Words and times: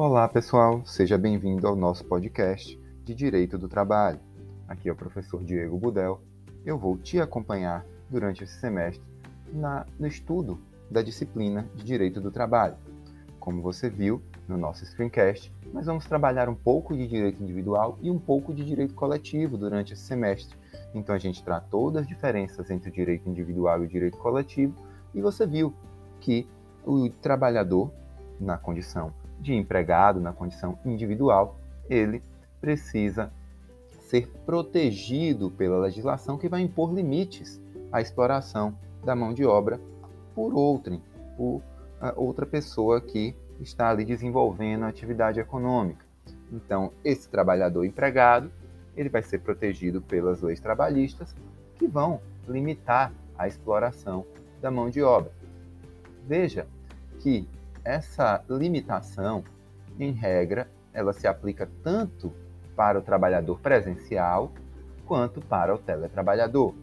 Olá, 0.00 0.28
pessoal, 0.28 0.86
seja 0.86 1.18
bem-vindo 1.18 1.66
ao 1.66 1.74
nosso 1.74 2.04
podcast 2.04 2.80
de 3.04 3.12
Direito 3.12 3.58
do 3.58 3.68
Trabalho. 3.68 4.20
Aqui 4.68 4.88
é 4.88 4.92
o 4.92 4.94
professor 4.94 5.42
Diego 5.42 5.76
Budel. 5.76 6.20
Eu 6.64 6.78
vou 6.78 6.96
te 6.96 7.20
acompanhar 7.20 7.84
durante 8.08 8.44
esse 8.44 8.60
semestre 8.60 9.02
na, 9.52 9.84
no 9.98 10.06
estudo 10.06 10.60
da 10.88 11.02
disciplina 11.02 11.68
de 11.74 11.82
Direito 11.82 12.20
do 12.20 12.30
Trabalho. 12.30 12.76
Como 13.40 13.60
você 13.60 13.90
viu 13.90 14.22
no 14.46 14.56
nosso 14.56 14.86
screencast, 14.86 15.52
nós 15.72 15.86
vamos 15.86 16.06
trabalhar 16.06 16.48
um 16.48 16.54
pouco 16.54 16.96
de 16.96 17.08
direito 17.08 17.42
individual 17.42 17.98
e 18.00 18.08
um 18.08 18.20
pouco 18.20 18.54
de 18.54 18.64
direito 18.64 18.94
coletivo 18.94 19.58
durante 19.58 19.94
esse 19.94 20.02
semestre. 20.02 20.56
Então 20.94 21.12
a 21.12 21.18
gente 21.18 21.42
tratou 21.42 21.90
das 21.90 22.06
diferenças 22.06 22.70
entre 22.70 22.88
o 22.88 22.92
direito 22.92 23.28
individual 23.28 23.82
e 23.82 23.86
o 23.86 23.88
direito 23.88 24.16
coletivo 24.18 24.76
e 25.12 25.20
você 25.20 25.44
viu 25.44 25.74
que 26.20 26.46
o 26.86 27.10
trabalhador, 27.10 27.90
na 28.38 28.56
condição 28.56 29.12
de 29.40 29.54
empregado 29.54 30.20
na 30.20 30.32
condição 30.32 30.78
individual, 30.84 31.58
ele 31.88 32.22
precisa 32.60 33.32
ser 34.08 34.28
protegido 34.46 35.50
pela 35.50 35.78
legislação 35.78 36.38
que 36.38 36.48
vai 36.48 36.62
impor 36.62 36.94
limites 36.94 37.60
à 37.92 38.00
exploração 38.00 38.76
da 39.04 39.14
mão 39.14 39.32
de 39.32 39.44
obra 39.44 39.80
por 40.34 40.54
outrem, 40.54 41.02
por 41.36 41.62
ah, 42.00 42.14
outra 42.16 42.46
pessoa 42.46 43.00
que 43.00 43.34
está 43.60 43.90
ali 43.90 44.04
desenvolvendo 44.04 44.84
a 44.84 44.88
atividade 44.88 45.40
econômica. 45.40 46.04
Então, 46.52 46.92
esse 47.04 47.28
trabalhador 47.28 47.84
empregado, 47.84 48.50
ele 48.96 49.08
vai 49.08 49.22
ser 49.22 49.40
protegido 49.40 50.00
pelas 50.00 50.40
leis 50.40 50.60
trabalhistas 50.60 51.34
que 51.76 51.86
vão 51.86 52.20
limitar 52.48 53.12
a 53.36 53.46
exploração 53.46 54.24
da 54.60 54.70
mão 54.70 54.90
de 54.90 55.02
obra. 55.02 55.32
Veja 56.26 56.66
que 57.20 57.48
essa 57.88 58.44
limitação, 58.50 59.42
em 59.98 60.12
regra, 60.12 60.70
ela 60.92 61.14
se 61.14 61.26
aplica 61.26 61.66
tanto 61.82 62.34
para 62.76 62.98
o 62.98 63.02
trabalhador 63.02 63.58
presencial 63.60 64.52
quanto 65.06 65.40
para 65.40 65.74
o 65.74 65.78
teletrabalhador. 65.78 66.74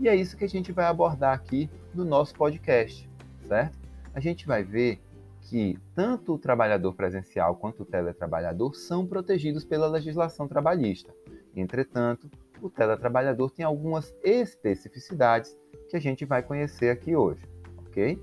E 0.00 0.08
é 0.08 0.16
isso 0.16 0.34
que 0.34 0.44
a 0.44 0.48
gente 0.48 0.72
vai 0.72 0.86
abordar 0.86 1.34
aqui 1.34 1.68
no 1.94 2.06
nosso 2.06 2.34
podcast, 2.34 3.08
certo? 3.46 3.78
A 4.14 4.18
gente 4.18 4.46
vai 4.46 4.64
ver 4.64 4.98
que 5.42 5.78
tanto 5.94 6.34
o 6.34 6.38
trabalhador 6.38 6.94
presencial 6.94 7.54
quanto 7.56 7.82
o 7.82 7.86
teletrabalhador 7.86 8.74
são 8.74 9.06
protegidos 9.06 9.64
pela 9.64 9.86
legislação 9.86 10.48
trabalhista. 10.48 11.12
Entretanto, 11.54 12.30
o 12.62 12.70
teletrabalhador 12.70 13.50
tem 13.50 13.64
algumas 13.64 14.14
especificidades 14.24 15.54
que 15.90 15.96
a 15.96 16.00
gente 16.00 16.24
vai 16.24 16.42
conhecer 16.42 16.88
aqui 16.88 17.14
hoje, 17.14 17.46
ok? 17.86 18.18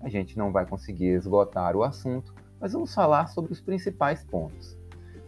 A 0.00 0.08
gente 0.08 0.38
não 0.38 0.52
vai 0.52 0.66
conseguir 0.66 1.08
esgotar 1.08 1.76
o 1.76 1.82
assunto, 1.82 2.34
mas 2.60 2.72
vamos 2.72 2.94
falar 2.94 3.26
sobre 3.28 3.52
os 3.52 3.60
principais 3.60 4.24
pontos. 4.24 4.76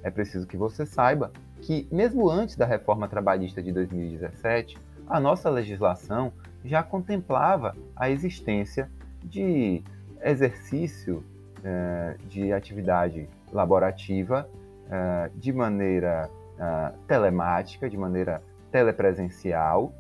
É 0.03 0.11
preciso 0.11 0.47
que 0.47 0.57
você 0.57 0.87
saiba 0.87 1.33
que, 1.61 1.87
mesmo 1.91 2.29
antes 2.31 2.57
da 2.57 2.67
reforma 2.67 3.09
trabalhista 3.09 3.63
de 3.63 3.73
2017, 3.73 4.79
a 5.07 5.21
nossa 5.21 5.51
legislação 5.51 6.33
já 6.65 6.83
contemplava 6.83 7.77
a 7.97 8.09
existência 8.09 8.91
de 9.25 9.83
exercício 10.23 11.25
eh, 11.63 12.17
de 12.29 12.53
atividade 12.53 13.29
laborativa 13.53 14.49
eh, 14.91 15.31
de 15.35 15.53
maneira 15.53 16.31
eh, 16.59 16.93
telemática, 17.07 17.89
de 17.89 17.97
maneira 17.97 18.43
telepresencial, 18.71 19.93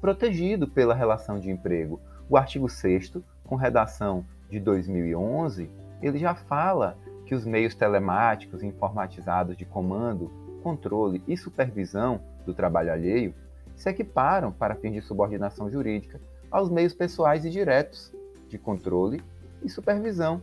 protegido 0.00 0.68
pela 0.68 0.94
relação 0.94 1.40
de 1.40 1.50
emprego. 1.50 2.00
O 2.28 2.36
artigo 2.36 2.68
6 2.68 3.10
com 3.50 3.56
redação 3.56 4.24
de 4.48 4.60
2011, 4.60 5.68
ele 6.00 6.18
já 6.18 6.36
fala 6.36 6.96
que 7.26 7.34
os 7.34 7.44
meios 7.44 7.74
telemáticos 7.74 8.62
informatizados 8.62 9.56
de 9.56 9.64
comando, 9.64 10.30
controle 10.62 11.20
e 11.26 11.36
supervisão 11.36 12.20
do 12.46 12.54
trabalho 12.54 12.92
alheio 12.92 13.34
se 13.74 13.90
equiparam 13.90 14.52
para 14.52 14.76
fins 14.76 14.92
de 14.92 15.02
subordinação 15.02 15.68
jurídica 15.68 16.20
aos 16.48 16.70
meios 16.70 16.94
pessoais 16.94 17.44
e 17.44 17.50
diretos 17.50 18.14
de 18.48 18.56
controle 18.56 19.20
e 19.64 19.68
supervisão 19.68 20.40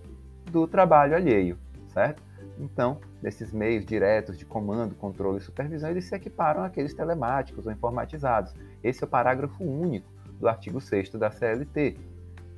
do 0.52 0.68
trabalho 0.68 1.16
alheio, 1.16 1.58
certo? 1.88 2.22
Então, 2.60 3.00
desses 3.22 3.54
meios 3.54 3.86
diretos 3.86 4.38
de 4.38 4.46
comando, 4.46 4.96
controle 4.96 5.38
e 5.38 5.42
supervisão, 5.42 5.90
eles 5.90 6.06
se 6.06 6.16
equiparam 6.16 6.62
àqueles 6.62 6.94
telemáticos 6.94 7.66
ou 7.66 7.72
informatizados. 7.72 8.54
Esse 8.84 9.02
é 9.04 9.08
o 9.08 9.10
parágrafo 9.10 9.64
único 9.64 10.12
do 10.40 10.48
artigo 10.48 10.82
6 10.82 11.12
da 11.12 11.32
CLT, 11.32 11.98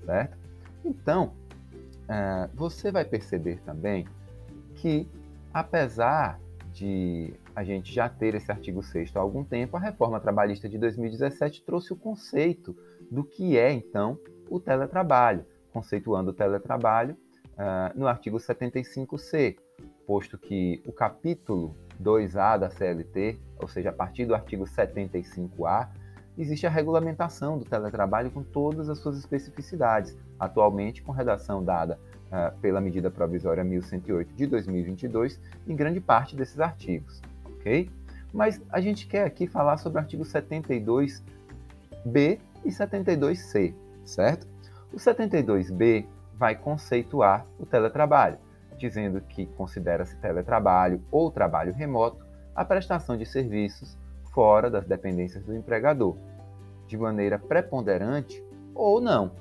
certo? 0.06 0.38
Então, 0.84 1.34
uh, 2.04 2.50
você 2.56 2.92
vai 2.92 3.06
perceber 3.06 3.60
também 3.62 4.08
que, 4.76 5.08
apesar 5.54 6.40
de 6.72 7.34
a 7.56 7.64
gente 7.64 7.94
já 7.94 8.08
ter 8.08 8.36
esse 8.36 8.52
artigo 8.52 8.82
6 8.82 9.16
há 9.16 9.20
algum 9.20 9.44
tempo, 9.44 9.76
a 9.76 9.80
reforma 9.80 10.20
trabalhista 10.20 10.70
de 10.70 10.78
2017 10.78 11.64
trouxe 11.64 11.92
o 11.92 11.96
conceito 11.96 12.76
do 13.12 13.24
que 13.24 13.58
é, 13.58 13.72
então, 13.72 14.18
o 14.50 14.60
teletrabalho, 14.60 15.46
conceituando 15.74 16.32
o 16.32 16.34
teletrabalho 16.34 17.18
uh, 17.54 18.00
no 18.00 18.08
artigo 18.08 18.38
75C, 18.38 19.58
posto 20.08 20.38
que 20.38 20.82
o 20.88 20.92
capítulo 20.92 21.76
2A 22.02 22.58
da 22.58 22.70
CLT, 22.70 23.40
ou 23.60 23.68
seja, 23.68 23.90
a 23.90 23.94
partir 23.94 24.26
do 24.26 24.34
artigo 24.34 24.64
75A, 24.64 25.90
existe 26.40 26.66
a 26.66 26.70
regulamentação 26.70 27.58
do 27.58 27.66
teletrabalho 27.66 28.32
com 28.32 28.42
todas 28.42 28.90
as 28.90 28.98
suas 29.00 29.18
especificidades, 29.18 30.18
atualmente 30.40 31.02
com 31.02 31.12
redação 31.12 31.62
dada 31.62 32.00
uh, 32.28 32.58
pela 32.60 32.80
medida 32.80 33.12
provisória 33.12 33.62
1108 33.64 34.34
de 34.34 34.48
2022 34.48 35.40
em 35.68 35.76
grande 35.76 36.00
parte 36.00 36.38
desses 36.38 36.60
artigos, 36.62 37.22
ok? 37.46 37.90
Mas 38.34 38.62
a 38.70 38.80
gente 38.80 39.06
quer 39.06 39.26
aqui 39.26 39.48
falar 39.48 39.78
sobre 39.78 40.00
o 40.00 40.02
artigo 40.02 40.24
72b 40.24 41.22
e 42.64 42.70
72c, 42.70 43.74
certo? 44.06 44.48
O 44.94 44.98
72b 44.98 46.06
vai 46.36 46.56
conceituar 46.56 47.46
o 47.60 47.66
teletrabalho, 47.66 48.38
dizendo 48.78 49.20
que 49.20 49.46
considera-se 49.46 50.16
teletrabalho 50.18 51.02
ou 51.12 51.30
trabalho 51.30 51.74
remoto 51.74 52.26
a 52.56 52.64
prestação 52.64 53.18
de 53.18 53.26
serviços 53.26 53.98
fora 54.32 54.70
das 54.70 54.86
dependências 54.86 55.44
do 55.44 55.56
empregador, 55.56 56.16
de 56.88 56.98
maneira 56.98 57.38
preponderante 57.38 58.44
ou 58.74 59.00
não, 59.00 59.32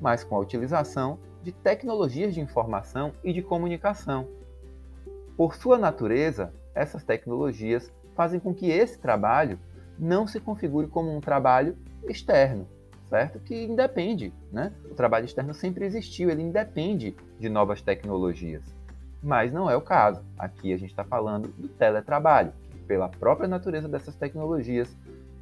mas 0.00 0.24
com 0.24 0.36
a 0.36 0.40
utilização 0.40 1.18
de 1.42 1.52
tecnologias 1.52 2.34
de 2.34 2.40
informação 2.40 3.12
e 3.22 3.32
de 3.32 3.42
comunicação. 3.42 4.26
Por 5.36 5.54
sua 5.54 5.78
natureza, 5.78 6.52
essas 6.74 7.04
tecnologias 7.04 7.92
fazem 8.14 8.40
com 8.40 8.54
que 8.54 8.70
esse 8.70 8.98
trabalho 8.98 9.58
não 9.98 10.26
se 10.26 10.40
configure 10.40 10.88
como 10.88 11.14
um 11.14 11.20
trabalho 11.20 11.76
externo, 12.08 12.66
certo? 13.08 13.38
Que 13.40 13.64
independe, 13.64 14.32
né? 14.52 14.72
O 14.90 14.94
trabalho 14.94 15.24
externo 15.24 15.54
sempre 15.54 15.84
existiu, 15.84 16.30
ele 16.30 16.42
independe 16.42 17.16
de 17.38 17.48
novas 17.48 17.80
tecnologias. 17.80 18.62
Mas 19.22 19.52
não 19.52 19.70
é 19.70 19.76
o 19.76 19.80
caso. 19.80 20.22
Aqui 20.38 20.72
a 20.72 20.76
gente 20.76 20.90
está 20.90 21.04
falando 21.04 21.48
do 21.48 21.68
teletrabalho, 21.68 22.52
pela 22.86 23.08
própria 23.08 23.48
natureza 23.48 23.88
dessas 23.88 24.14
tecnologias, 24.14 24.96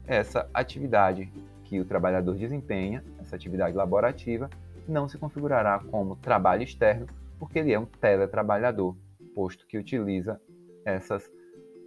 essa 0.07 0.49
atividade 0.53 1.33
que 1.65 1.81
o 1.81 1.85
trabalhador 1.85 2.37
desempenha, 2.37 3.05
essa 3.21 3.37
atividade 3.37 3.77
laborativa, 3.77 4.51
não 4.87 5.09
se 5.09 5.19
configurará 5.19 5.79
como 5.91 6.17
trabalho 6.17 6.63
externo, 6.63 7.07
porque 7.39 7.59
ele 7.59 7.73
é 7.73 7.79
um 7.79 7.87
teletrabalhador, 7.87 8.97
posto 9.35 9.67
que 9.67 9.79
utiliza 9.79 10.41
essas 10.85 11.31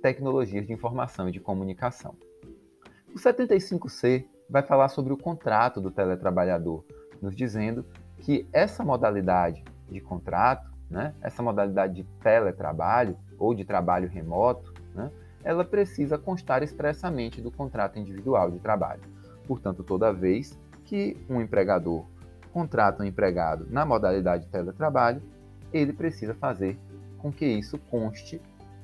tecnologias 0.01 0.65
de 0.65 0.73
informação 0.73 1.29
e 1.29 1.31
de 1.31 1.39
comunicação. 1.39 2.15
O 3.13 3.17
75C 3.17 4.25
vai 4.49 4.61
falar 4.61 4.89
sobre 4.89 5.13
o 5.13 5.17
contrato 5.17 5.79
do 5.79 5.91
teletrabalhador, 5.91 6.83
nos 7.21 7.35
dizendo 7.35 7.85
que 8.19 8.47
essa 8.51 8.83
modalidade 8.83 9.63
de 9.89 10.01
contrato, 10.01 10.71
né, 10.89 11.13
essa 11.21 11.41
modalidade 11.41 11.93
de 11.95 12.03
teletrabalho 12.21 13.17
ou 13.37 13.53
de 13.53 13.65
trabalho 13.65 14.07
remoto, 14.07 14.73
né, 14.93 15.11
ela 15.45 15.63
precisa 15.63 16.17
constar 16.17 16.63
expressamente 16.63 17.39
do 17.39 17.51
contrato 17.51 17.99
individual 17.99 18.49
de 18.49 18.57
trabalho. 18.57 19.01
Portanto, 19.47 19.83
toda 19.83 20.11
vez 20.11 20.59
que 20.83 21.15
um 21.29 21.39
empregador 21.39 22.03
contrata 22.51 23.03
um 23.03 23.05
empregado 23.05 23.67
na 23.69 23.85
modalidade 23.85 24.45
de 24.45 24.49
teletrabalho, 24.49 25.21
ele 25.71 25.93
precisa 25.93 26.33
fazer 26.33 26.79
com 27.19 27.31
que 27.31 27.45
isso 27.45 27.77
conste 27.91 28.41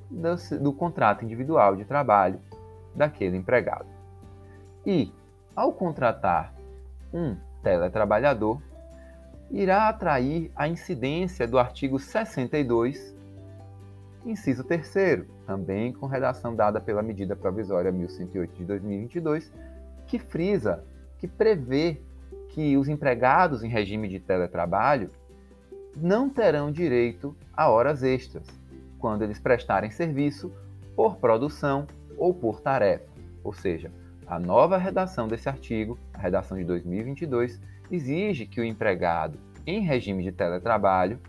do, 0.10 0.60
do 0.60 0.72
contrato 0.72 1.25
individual 1.25 1.75
de 1.75 1.84
trabalho 1.84 2.40
daquele 2.96 3.38
empregado. 3.38 3.88
E, 4.86 5.12
ao 5.56 5.74
contratar 5.74 6.54
um 7.14 7.36
teletrabalhador, 7.64 8.62
irá 9.50 9.90
atrair 9.90 10.52
a 10.56 10.68
incidência 10.68 11.48
do 11.48 11.57
artigo 11.57 11.98
62 11.98 13.16
Inciso 14.25 14.63
terceiro, 14.63 15.25
também 15.47 15.91
com 15.91 16.06
redação 16.06 16.56
dada 16.56 16.79
pela 16.79 17.01
medida 17.01 17.35
provisória 17.35 17.91
1108 17.91 18.56
de 18.56 18.65
2022, 18.65 19.51
que 20.06 20.19
frisa, 20.19 20.83
que 21.18 21.27
prevê 21.27 22.00
que 22.50 22.77
os 22.77 22.88
empregados 22.88 23.63
em 23.63 23.68
regime 23.68 24.07
de 24.07 24.19
teletrabalho 24.19 25.09
não 25.97 26.29
terão 26.29 26.71
direito 26.71 27.35
a 27.53 27.69
horas 27.69 28.03
extras 28.03 28.45
quando 29.00 29.23
eles 29.23 29.39
prestarem 29.39 29.89
serviço 29.89 30.51
por 30.95 31.18
produção 31.18 31.88
ou 32.18 32.33
por 32.33 32.62
tarefa. 32.62 33.09
Ou 33.44 33.53
seja, 33.53 33.91
a 34.27 34.39
nova 34.39 34.77
redação 34.77 35.27
desse 35.27 35.50
artigo, 35.50 35.97
a 36.13 36.19
redação 36.19 36.57
de 36.57 36.63
2022, 36.63 37.59
exige 37.89 38.45
que 38.45 38.62
o 38.62 38.63
empregado 38.63 39.39
em 39.65 39.81
regime 39.81 40.23
de 40.23 40.31
teletrabalho 40.31 41.19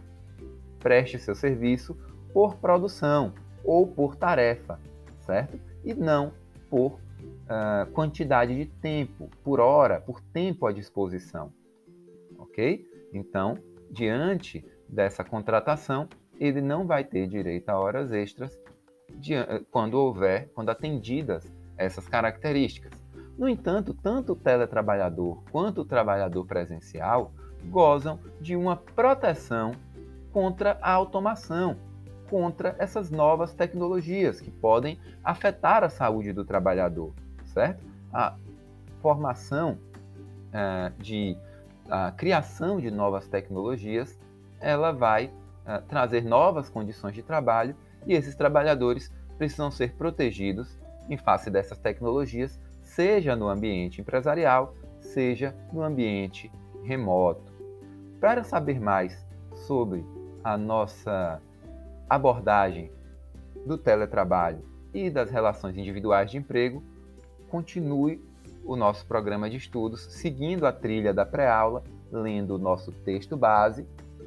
preste 0.78 1.18
seu 1.18 1.34
serviço 1.34 1.96
por 2.32 2.56
produção 2.56 3.32
ou 3.64 3.87
por 3.87 4.17
tarefa, 4.17 4.79
certo? 5.20 5.58
E 5.84 5.94
não 5.94 6.32
por 6.70 6.93
uh, 6.93 7.90
quantidade 7.93 8.55
de 8.55 8.67
tempo, 8.67 9.31
por 9.44 9.61
hora, 9.61 10.00
por 10.00 10.20
tempo 10.20 10.67
à 10.67 10.73
disposição, 10.73 11.52
ok? 12.38 12.84
Então, 13.12 13.58
diante 13.90 14.64
dessa 14.88 15.23
contratação, 15.23 16.08
ele 16.40 16.61
não 16.61 16.87
vai 16.87 17.05
ter 17.05 17.26
direito 17.26 17.69
a 17.69 17.79
horas 17.79 18.12
extras 18.12 18.58
quando 19.70 19.94
houver, 19.94 20.50
quando 20.55 20.70
atendidas 20.70 21.44
essas 21.76 22.08
características. 22.08 22.93
No 23.37 23.49
entanto, 23.49 23.94
tanto 23.94 24.32
o 24.32 24.37
teletrabalhador 24.37 25.43
quanto 25.50 25.82
o 25.82 25.85
trabalhador 25.85 26.46
presencial 26.46 27.32
gozam 27.64 28.19
de 28.40 28.56
uma 28.56 28.76
proteção 28.76 29.73
contra 30.32 30.78
a 30.81 30.93
automação, 30.93 31.76
contra 32.32 32.75
essas 32.79 33.11
novas 33.11 33.52
tecnologias 33.52 34.40
que 34.40 34.50
podem 34.50 34.99
afetar 35.23 35.84
a 35.84 35.90
saúde 35.90 36.32
do 36.32 36.46
trabalhador, 36.46 37.12
certo? 37.44 37.84
A 38.11 38.34
formação 39.02 39.76
uh, 40.49 41.02
de 41.02 41.37
a 41.90 42.11
criação 42.11 42.81
de 42.81 42.90
novas 42.90 43.29
tecnologias, 43.29 44.19
ela 44.61 44.93
vai 44.93 45.26
uh, 45.26 45.82
trazer 45.87 46.25
novas 46.25 46.70
condições 46.70 47.14
de 47.14 47.23
trabalho 47.23 47.76
e 48.06 48.14
esses 48.14 48.35
trabalhadores 48.35 49.12
precisam 49.37 49.70
ser 49.70 49.93
protegidos 49.93 50.81
em 51.11 51.19
face 51.19 51.50
dessas 51.50 51.76
tecnologias, 51.76 52.58
seja 52.81 53.37
no 53.37 53.46
ambiente 53.46 54.00
empresarial, 54.00 54.75
seja 55.00 55.55
no 55.70 55.82
ambiente 55.82 56.50
remoto. 56.82 57.52
Para 58.19 58.43
saber 58.43 58.81
mais 58.81 59.23
sobre 59.67 60.02
a 60.43 60.56
nossa 60.56 61.38
abordagem 62.08 62.90
do 63.66 63.78
teletrabalho 63.78 64.64
e 64.93 65.10
das 65.10 65.31
relações 65.31 65.76
individuais 65.76 66.31
de 66.31 66.38
emprego, 66.38 66.82
continue 67.49 68.22
o 68.64 68.76
nosso 68.76 69.06
programa 69.06 69.49
de 69.49 69.56
estudos 69.56 70.02
seguindo 70.10 70.66
a 70.66 70.72
trilha 70.72 71.12
da 71.12 71.26
pré-aula, 71.26 71.82
lendo 72.10 72.54
o 72.54 72.58
nosso 72.58 72.93
texto 72.93 73.37
base 73.37 73.87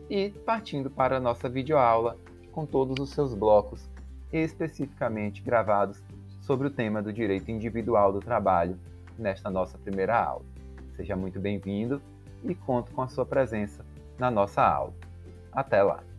e 0.10 0.30
partindo 0.30 0.90
para 0.90 1.18
a 1.18 1.20
nossa 1.20 1.48
videoaula 1.48 2.18
com 2.52 2.66
todos 2.66 3.00
os 3.00 3.10
seus 3.12 3.34
blocos 3.34 3.88
especificamente 4.32 5.42
gravados 5.42 6.02
sobre 6.42 6.68
o 6.68 6.72
tema 6.72 7.02
do 7.02 7.12
direito 7.12 7.50
individual 7.50 8.12
do 8.12 8.20
trabalho 8.20 8.78
nesta 9.18 9.50
nossa 9.50 9.78
primeira 9.78 10.18
aula. 10.18 10.44
Seja 10.96 11.16
muito 11.16 11.40
bem-vindo 11.40 12.02
e 12.44 12.54
conto 12.54 12.92
com 12.92 13.02
a 13.02 13.08
sua 13.08 13.26
presença 13.26 13.86
na 14.18 14.30
nossa 14.30 14.62
aula. 14.62 14.94
Até 15.52 15.82
lá! 15.82 16.15